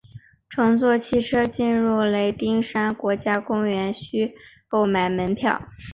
[0.49, 4.33] 乘坐汽车进入雷丁山国家公园需
[4.67, 5.61] 购买门票。